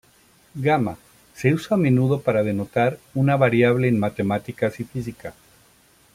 Gamma 0.55 0.97
se 1.35 1.53
usa 1.53 1.75
a 1.75 1.77
menudo 1.77 2.19
para 2.21 2.41
denotar 2.41 2.97
una 3.13 3.37
variable 3.37 3.87
en 3.87 3.99
matemáticas 3.99 4.79
y 4.79 4.83
física. 4.83 5.35